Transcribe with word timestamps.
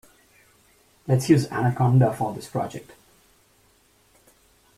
Let's 1.07 1.29
use 1.29 1.45
Anaconda 1.51 2.11
for 2.11 2.33
this 2.33 2.47
project. 2.47 2.93